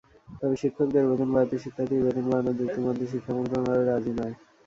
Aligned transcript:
তবে 0.39 0.55
শিক্ষকদের 0.61 1.03
বেতন 1.09 1.29
বাড়াতে 1.33 1.55
শিক্ষার্থীর 1.63 2.03
বেতন 2.05 2.25
বাড়ানোর 2.29 2.57
যুক্তি 2.59 2.79
মানতে 2.81 3.05
শিক্ষা 3.13 3.31
মন্ত্রণালয় 3.37 3.85
রাজি 3.85 4.11
নয়। 4.19 4.35